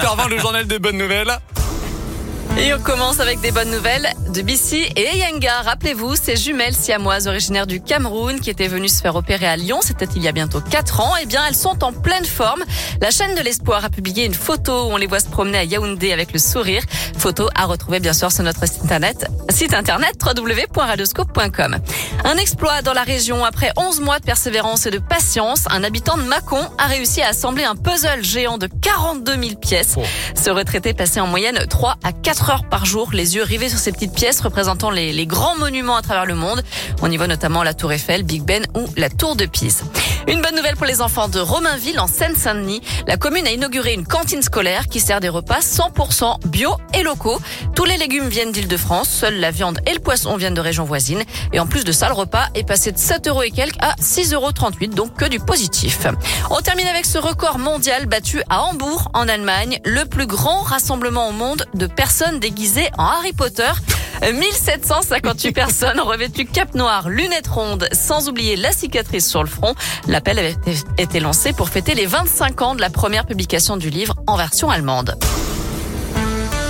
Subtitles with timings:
[0.00, 1.30] 8h20, le journal des bonnes nouvelles.
[2.58, 5.60] Et on commence avec des bonnes nouvelles de Bissy et Yenga.
[5.60, 9.80] Rappelez-vous, ces jumelles siamoises originaires du Cameroun qui étaient venues se faire opérer à Lyon,
[9.82, 11.12] c'était il y a bientôt 4 ans.
[11.22, 12.64] Eh bien, elles sont en pleine forme.
[13.02, 15.64] La chaîne de l'espoir a publié une photo où on les voit se promener à
[15.64, 16.82] Yaoundé avec le sourire.
[17.18, 21.78] Photo à retrouver bien sûr sur notre site internet, site internet www.radioscope.com.
[22.24, 23.44] Un exploit dans la région.
[23.44, 27.28] Après 11 mois de persévérance et de patience, un habitant de Mâcon a réussi à
[27.28, 29.94] assembler un puzzle géant de 42 000 pièces.
[29.96, 30.02] Oh.
[30.34, 33.78] Ce retraité passait en moyenne 3 à 4 heures par jour, les yeux rivés sur
[33.78, 36.62] ces petites pièces représentant les, les grands monuments à travers le monde.
[37.02, 39.84] On y voit notamment la Tour Eiffel, Big Ben ou la Tour de Pise.
[40.30, 42.82] Une bonne nouvelle pour les enfants de Romainville en Seine-Saint-Denis.
[43.08, 47.40] La commune a inauguré une cantine scolaire qui sert des repas 100% bio et locaux.
[47.74, 51.24] Tous les légumes viennent d'Île-de-France, seule la viande et le poisson viennent de régions voisines.
[51.52, 53.96] Et en plus de ça, le repas est passé de 7 euros et quelques à
[54.00, 54.52] 6,38 euros,
[54.94, 56.06] donc que du positif.
[56.48, 61.28] On termine avec ce record mondial battu à Hambourg, en Allemagne, le plus grand rassemblement
[61.28, 63.72] au monde de personnes déguisées en Harry Potter.
[64.22, 69.74] 1758 personnes revêtues cap noir, lunettes rondes, sans oublier la cicatrice sur le front.
[70.06, 70.56] L'appel avait
[70.98, 74.70] été lancé pour fêter les 25 ans de la première publication du livre en version
[74.70, 75.16] allemande.